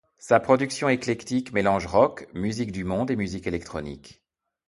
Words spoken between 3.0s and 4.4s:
et musique électronique.